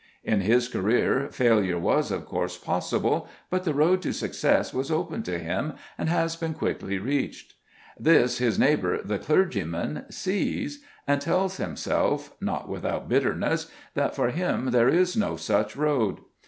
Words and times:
In 0.23 0.41
his 0.41 0.67
career, 0.67 1.29
failure 1.31 1.77
was, 1.77 2.09
of 2.09 2.25
course, 2.25 2.57
possible, 2.57 3.27
but 3.51 3.65
the 3.65 3.73
road 3.75 4.01
to 4.01 4.13
success 4.13 4.73
was 4.73 4.89
open 4.89 5.21
to 5.21 5.37
him, 5.37 5.73
and 5.95 6.09
has 6.09 6.35
been 6.35 6.55
quickly 6.55 6.97
reached. 6.97 7.53
This 7.99 8.39
his 8.39 8.57
neighbour, 8.57 9.03
the 9.03 9.19
clergyman, 9.19 10.05
sees, 10.09 10.81
and 11.05 11.21
tells 11.21 11.57
himself, 11.57 12.33
not 12.41 12.67
without 12.67 13.07
bitterness, 13.09 13.69
that 13.93 14.15
for 14.15 14.31
him 14.31 14.71
there 14.71 14.89
is 14.89 15.15
no 15.15 15.35
such 15.35 15.75
road. 15.75 16.17